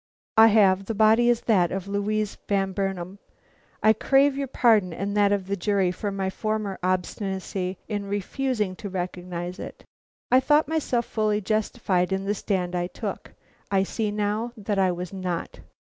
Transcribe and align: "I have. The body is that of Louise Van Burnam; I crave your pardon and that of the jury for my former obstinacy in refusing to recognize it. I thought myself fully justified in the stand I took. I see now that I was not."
"I 0.35 0.47
have. 0.47 0.85
The 0.85 0.95
body 0.95 1.29
is 1.29 1.41
that 1.41 1.71
of 1.71 1.87
Louise 1.87 2.35
Van 2.47 2.71
Burnam; 2.71 3.19
I 3.83 3.93
crave 3.93 4.35
your 4.35 4.47
pardon 4.47 4.93
and 4.93 5.15
that 5.15 5.31
of 5.31 5.45
the 5.45 5.55
jury 5.55 5.91
for 5.91 6.11
my 6.11 6.31
former 6.31 6.79
obstinacy 6.81 7.77
in 7.87 8.07
refusing 8.07 8.75
to 8.77 8.89
recognize 8.89 9.59
it. 9.59 9.83
I 10.31 10.39
thought 10.39 10.67
myself 10.67 11.05
fully 11.05 11.39
justified 11.39 12.11
in 12.11 12.25
the 12.25 12.33
stand 12.33 12.73
I 12.75 12.87
took. 12.87 13.35
I 13.69 13.83
see 13.83 14.09
now 14.09 14.53
that 14.57 14.79
I 14.79 14.91
was 14.91 15.13
not." 15.13 15.59